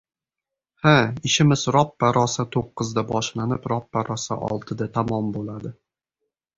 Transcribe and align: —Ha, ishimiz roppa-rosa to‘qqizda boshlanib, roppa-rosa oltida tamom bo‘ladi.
—Ha, 0.85 0.93
ishimiz 1.29 1.65
roppa-rosa 1.75 2.47
to‘qqizda 2.57 3.05
boshlanib, 3.13 3.71
roppa-rosa 3.75 4.43
oltida 4.53 4.93
tamom 5.01 5.33
bo‘ladi. 5.39 5.79